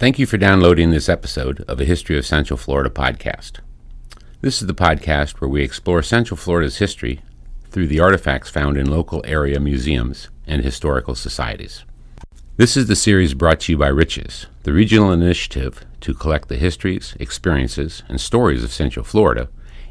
[0.00, 3.60] Thank you for downloading this episode of a History of Central Florida podcast.
[4.40, 7.20] This is the podcast where we explore Central Florida's history
[7.68, 11.84] through the artifacts found in local area museums and historical societies.
[12.56, 16.56] This is the series brought to you by Riches, the regional initiative to collect the
[16.56, 19.50] histories, experiences, and stories of Central Florida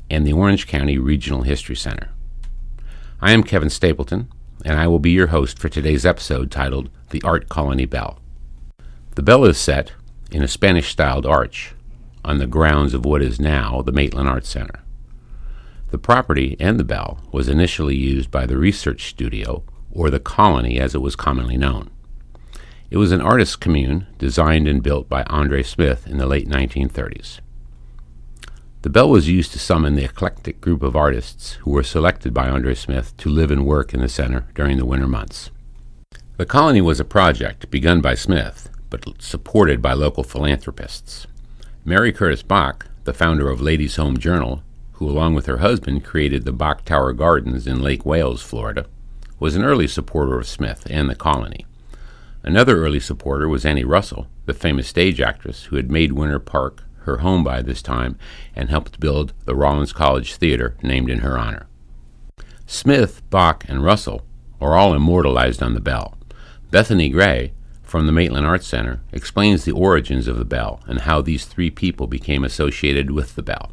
[0.09, 2.09] and the Orange County Regional History Center.
[3.21, 4.27] I am Kevin Stapleton,
[4.65, 8.19] and I will be your host for today's episode titled The Art Colony Bell.
[9.13, 9.91] The bell is set
[10.31, 11.73] in a Spanish styled arch
[12.23, 14.83] on the grounds of what is now the Maitland Arts Center.
[15.91, 20.79] The property and the bell was initially used by the research studio, or the colony
[20.79, 21.89] as it was commonly known.
[22.91, 27.39] It was an artist's commune designed and built by Andre Smith in the late 1930s.
[28.81, 32.47] The bell was used to summon the eclectic group of artists who were selected by
[32.47, 35.51] Andre Smith to live and work in the center during the winter months.
[36.37, 41.27] The colony was a project begun by Smith but supported by local philanthropists.
[41.85, 46.43] Mary Curtis Bok, the founder of Ladies' Home Journal, who along with her husband created
[46.43, 48.85] the Bok Tower Gardens in Lake Wales, Florida,
[49.39, 51.65] was an early supporter of Smith and the colony.
[52.43, 56.83] Another early supporter was Annie Russell, the famous stage actress who had made Winter Park
[57.03, 58.17] her home by this time
[58.55, 61.67] and helped build the Rollins College Theater named in her honor.
[62.65, 64.23] Smith, Bok, and Russell
[64.61, 66.17] are all immortalized on the bell.
[66.71, 67.53] Bethany Gray,
[67.89, 71.69] from the Maitland Arts Center explains the origins of the bell and how these three
[71.71, 73.71] people became associated with the bell.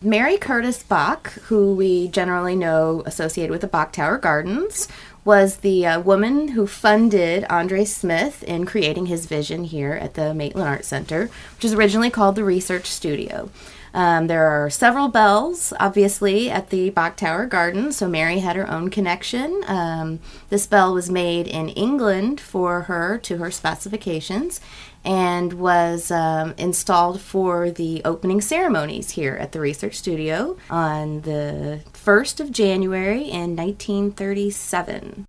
[0.00, 4.88] Mary Curtis Bok, who we generally know associated with the Bok Tower Gardens,
[5.24, 10.34] was the uh, woman who funded Andre Smith in creating his vision here at the
[10.34, 13.50] Maitland Arts Center, which is originally called the Research Studio.
[13.94, 18.70] Um, there are several bells, obviously, at the Bok Tower Garden, so Mary had her
[18.70, 19.62] own connection.
[19.66, 24.60] Um, this bell was made in England for her to her specifications
[25.04, 31.80] and was um, installed for the opening ceremonies here at the research studio on the
[31.92, 35.26] 1st of January in 1937.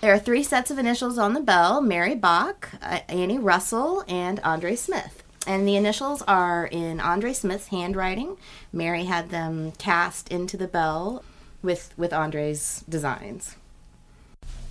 [0.00, 2.68] There are three sets of initials on the bell Mary Bok,
[3.08, 5.23] Annie Russell, and Andre Smith.
[5.46, 8.36] And the initials are in Andre Smith's handwriting.
[8.72, 11.22] Mary had them cast into the bell
[11.62, 13.56] with, with Andre's designs.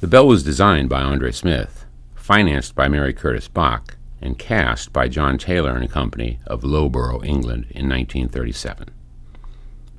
[0.01, 1.85] The bell was designed by Andre Smith,
[2.15, 7.65] financed by Mary Curtis Bok, and cast by John Taylor and Company of Loughborough, England
[7.69, 8.89] in 1937.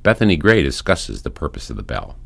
[0.03, 2.17] Bethany Gray discusses the purpose of the bell.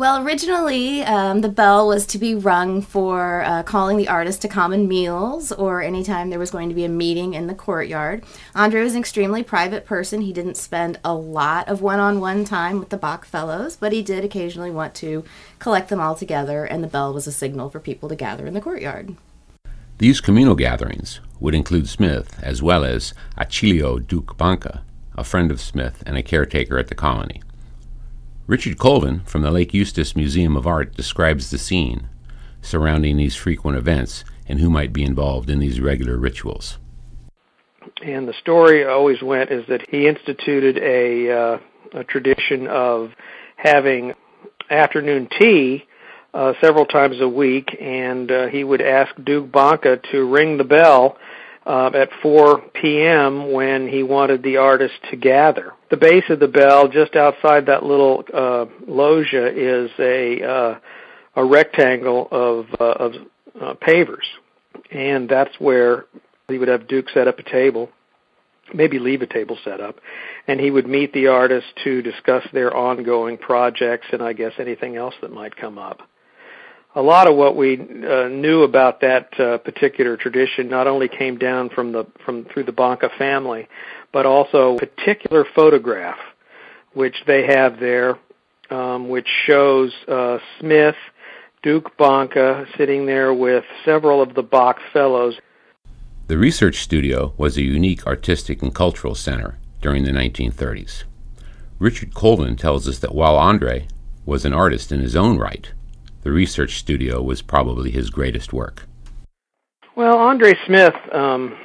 [0.00, 4.48] Well, originally, um, the bell was to be rung for uh, calling the artist to
[4.48, 8.24] common meals or anytime there was going to be a meeting in the courtyard.
[8.54, 10.22] Andre was an extremely private person.
[10.22, 13.92] He didn't spend a lot of one on one time with the Bok Fellows, but
[13.92, 15.22] he did occasionally want to
[15.58, 18.54] collect them all together, and the bell was a signal for people to gather in
[18.54, 19.14] the courtyard.
[19.98, 24.82] These communal gatherings would include Smith as well as Attilio Duke Banca,
[25.14, 27.42] a friend of Smith and a caretaker at the colony.
[28.50, 32.08] Richard Colvin from the Lake Eustis Museum of Art describes the scene
[32.60, 36.76] surrounding these frequent events and who might be involved in these regular rituals.
[38.04, 41.58] And the story always went is that he instituted a, uh,
[41.94, 43.12] a tradition of
[43.54, 44.14] having
[44.68, 45.84] afternoon tea
[46.34, 50.64] uh, several times a week, and uh, he would ask Duke Banca to ring the
[50.64, 51.16] bell
[51.64, 53.52] uh, at 4 p.m.
[53.52, 55.72] when he wanted the artist to gather.
[55.90, 60.78] The base of the bell, just outside that little uh, loggia, is a uh,
[61.34, 63.12] a rectangle of uh, of
[63.60, 64.26] uh, pavers,
[64.92, 66.06] and that's where
[66.48, 67.90] he would have Duke set up a table,
[68.72, 69.96] maybe leave a table set up,
[70.46, 74.96] and he would meet the artist to discuss their ongoing projects and I guess anything
[74.96, 76.02] else that might come up
[76.94, 81.38] a lot of what we uh, knew about that uh, particular tradition not only came
[81.38, 83.68] down from the from through the Banca family,
[84.12, 86.18] but also a particular photograph
[86.92, 88.18] which they have there,
[88.70, 90.96] um, which shows uh, Smith,
[91.62, 95.38] Duke Banca sitting there with several of the Bok fellows.
[96.26, 101.04] The research studio was a unique artistic and cultural center during the 1930s.
[101.78, 103.88] Richard Colvin tells us that while Andre
[104.26, 105.72] was an artist in his own right,
[106.22, 108.86] the research studio was probably his greatest work.
[109.96, 111.56] Well, Andre Smith um,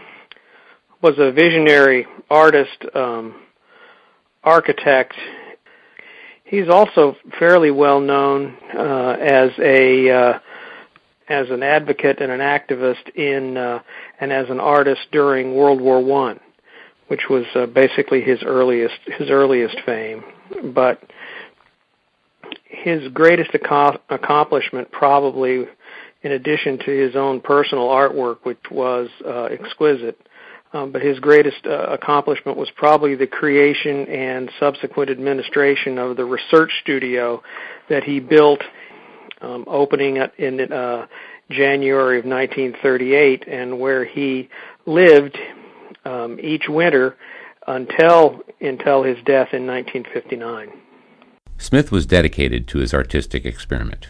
[1.02, 3.36] was a visionary artist, um,
[4.44, 5.14] architect.
[6.44, 10.40] He's also fairly well known uh, as a uh,
[11.28, 13.80] as an advocate and an activist in uh,
[14.20, 16.40] and as an artist during World War One,
[17.08, 20.24] which was uh, basically his earliest his earliest fame.
[20.74, 21.02] But
[22.84, 25.66] his greatest ac- accomplishment probably
[26.24, 30.20] in addition to his own personal artwork which was uh, exquisite
[30.76, 36.26] um, but his greatest uh, accomplishment was probably the creation and subsequent administration of the
[36.26, 37.42] research studio
[37.90, 38.62] that he built,
[39.40, 41.08] um, opening in uh,
[41.50, 44.50] January of 1938, and where he
[44.86, 45.38] lived
[46.04, 47.16] um, each winter
[47.68, 50.85] until until his death in 1959.
[51.58, 54.08] Smith was dedicated to his artistic experiment.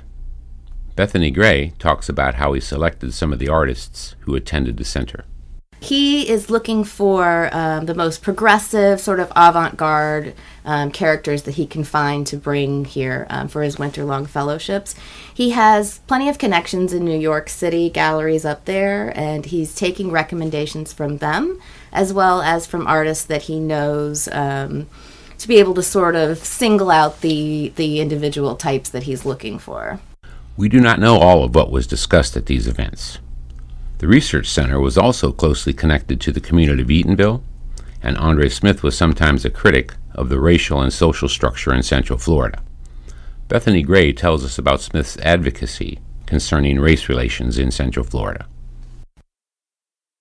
[0.96, 5.26] Bethany Gray talks about how he selected some of the artists who attended the center.
[5.82, 10.34] He is looking for um, the most progressive, sort of avant garde
[10.64, 14.96] um, characters that he can find to bring here um, for his winter long fellowships.
[15.32, 20.12] He has plenty of connections in New York City, galleries up there, and he's taking
[20.12, 24.88] recommendations from them as well as from artists that he knows um,
[25.38, 29.60] to be able to sort of single out the, the individual types that he's looking
[29.60, 30.00] for.
[30.58, 33.20] We do not know all of what was discussed at these events.
[33.98, 37.42] The Research Center was also closely connected to the community of Eatonville,
[38.02, 42.20] and Andre Smith was sometimes a critic of the racial and social structure in Central
[42.20, 42.62] Florida.
[43.48, 48.46] Bethany Gray tells us about Smith's advocacy concerning race relations in Central Florida.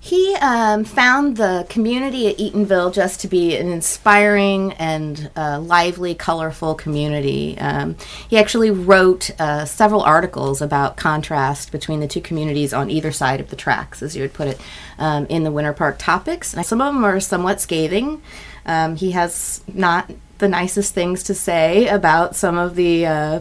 [0.05, 6.15] He um, found the community at Eatonville just to be an inspiring and uh, lively,
[6.15, 7.56] colorful community.
[7.56, 7.97] Um,
[8.29, 13.41] he actually wrote uh, several articles about contrast between the two communities on either side
[13.41, 14.61] of the tracks, as you would put it,
[14.99, 16.53] um, in the Winter Park topics.
[16.53, 18.21] And some of them are somewhat scathing.
[18.67, 23.41] Um, he has not the nicest things to say about some of the uh,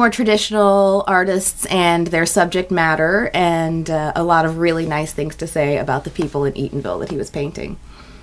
[0.00, 5.36] more traditional artists and their subject matter, and uh, a lot of really nice things
[5.36, 7.76] to say about the people in Eatonville that he was painting.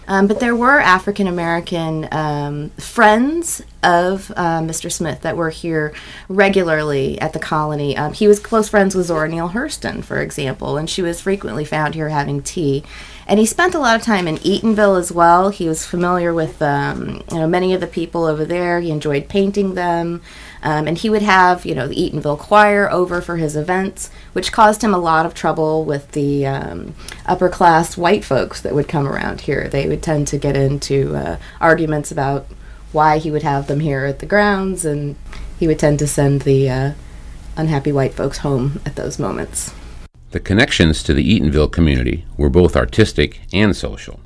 [0.08, 4.92] Um, but there were African American um, friends of uh, Mr.
[4.92, 5.94] Smith that were here
[6.30, 7.96] regularly at the colony.
[7.96, 11.64] Um, he was close friends with Zora Neale Hurston, for example, and she was frequently
[11.64, 12.84] found here having tea.
[13.28, 15.50] And he spent a lot of time in Eatonville as well.
[15.50, 18.80] He was familiar with um, you know many of the people over there.
[18.80, 20.24] He enjoyed painting them.
[20.68, 24.52] Um, and he would have, you know, the Eatonville Choir over for his events, which
[24.52, 26.94] caused him a lot of trouble with the um,
[27.26, 29.70] upper class white folks that would come around here.
[29.70, 32.48] They would tend to get into uh, arguments about
[32.92, 35.16] why he would have them here at the grounds, and
[35.58, 36.92] he would tend to send the uh,
[37.56, 39.74] unhappy white folks home at those moments.
[40.32, 44.20] The connections to the Eatonville community were both artistic and social.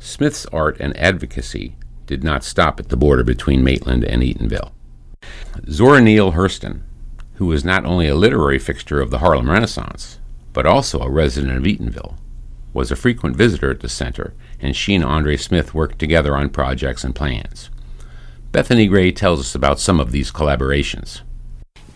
[0.00, 1.76] Smith's art and advocacy
[2.06, 4.72] did not stop at the border between Maitland and Eatonville.
[5.70, 6.82] Zora Neale Hurston,
[7.34, 10.18] who was not only a literary fixture of the Harlem Renaissance,
[10.52, 12.16] but also a resident of Eatonville,
[12.72, 16.48] was a frequent visitor at the center, and she and Andre Smith worked together on
[16.50, 17.70] projects and plans.
[18.52, 21.22] Bethany Gray tells us about some of these collaborations.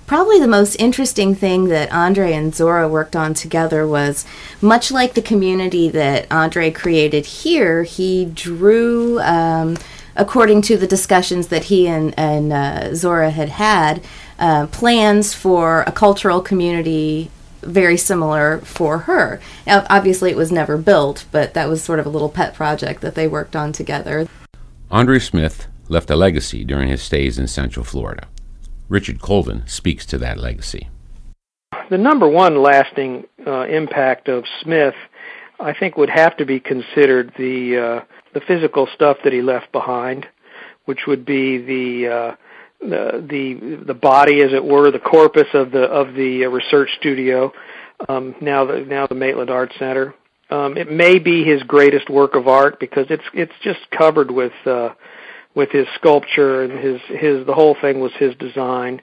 [0.09, 4.25] Probably the most interesting thing that Andre and Zora worked on together was
[4.63, 9.21] much like the community that Andre created here, he drew.
[9.21, 9.77] Um,
[10.19, 14.05] according to the discussions that he and, and uh, Zora had had,
[14.39, 17.31] uh, plans for a cultural community
[17.63, 19.41] very similar for her.
[19.67, 23.01] Now, obviously, it was never built, but that was sort of a little pet project
[23.01, 24.29] that they worked on together.
[24.91, 28.27] Andre Smith left a legacy during his stays in Central Florida.
[28.89, 30.89] Richard Colvin speaks to that legacy.
[31.91, 34.95] The number one lasting uh, impact of Smith,
[35.61, 38.01] I think, would have to be considered the uh,
[38.35, 40.27] the physical stuff that he left behind,
[40.85, 42.37] which would be the uh,
[42.81, 47.53] the the body, as it were, the corpus of the of the uh, research studio.
[48.09, 50.15] Um, now the now the Maitland Art Center.
[50.51, 54.53] Um, it may be his greatest work of art because it's it's just covered with
[54.65, 54.91] uh,
[55.55, 59.03] with his sculpture and his his the whole thing was his design.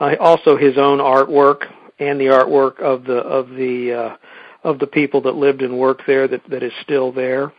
[0.00, 1.66] Uh, also his own artwork
[1.98, 4.16] and the artwork of the of the uh,
[4.64, 7.52] of the people that lived and worked there that that is still there.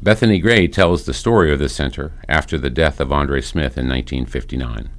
[0.00, 3.88] Bethany Gray tells the story of the center after the death of Andre Smith in
[3.88, 4.90] 1959.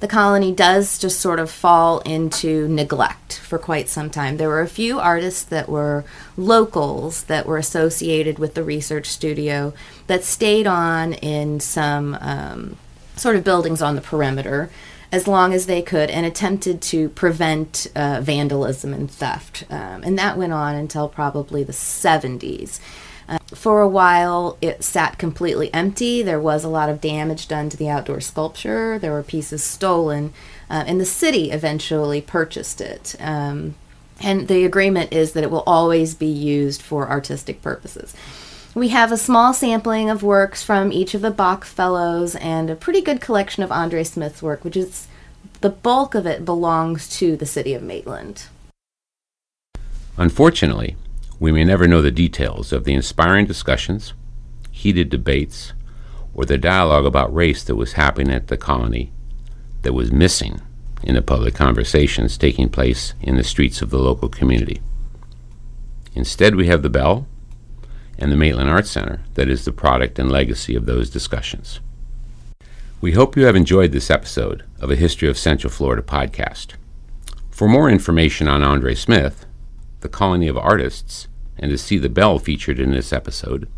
[0.00, 4.36] The colony does just sort of fall into neglect for quite some time.
[4.36, 6.04] There were a few artists that were
[6.36, 9.72] locals that were associated with the research studio
[10.06, 12.76] that stayed on in some um,
[13.16, 14.70] sort of buildings on the perimeter
[15.12, 19.64] as long as they could and attempted to prevent uh, vandalism and theft.
[19.70, 22.80] Um, and that went on until probably the 70s.
[23.56, 26.22] For a while, it sat completely empty.
[26.22, 28.98] There was a lot of damage done to the outdoor sculpture.
[28.98, 30.34] There were pieces stolen,
[30.70, 33.16] uh, and the city eventually purchased it.
[33.18, 33.74] Um,
[34.20, 38.14] and the agreement is that it will always be used for artistic purposes.
[38.74, 42.76] We have a small sampling of works from each of the Bok Fellows and a
[42.76, 45.08] pretty good collection of Andre Smith's work, which is
[45.62, 48.44] the bulk of it belongs to the city of Maitland.
[50.18, 50.94] Unfortunately,
[51.38, 54.14] we may never know the details of the inspiring discussions,
[54.70, 55.72] heated debates,
[56.34, 59.12] or the dialogue about race that was happening at the colony
[59.82, 60.60] that was missing
[61.02, 64.80] in the public conversations taking place in the streets of the local community.
[66.14, 67.26] Instead, we have the Bell
[68.18, 71.80] and the Maitland Arts Center that is the product and legacy of those discussions.
[73.00, 76.74] We hope you have enjoyed this episode of a History of Central Florida podcast.
[77.50, 79.44] For more information on Andre Smith,
[80.00, 83.68] the Colony of Artists, and to see the bell featured in this episode,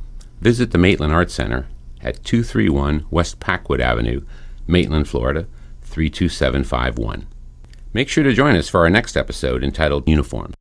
[0.40, 1.66] visit the Maitland Arts Center
[2.02, 4.22] at 231 West Packwood Avenue,
[4.66, 5.46] Maitland, Florida
[5.82, 7.26] 32751.
[7.92, 10.52] Make sure to join us for our next episode entitled Uniform.